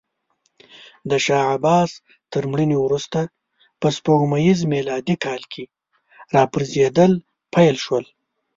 [1.09, 1.91] د شاه عباس
[2.33, 3.19] تر مړینې وروسته
[3.79, 5.63] په سپوږمیز میلادي کال کې
[6.35, 7.11] راپرزېدل
[7.53, 8.05] پیل شول.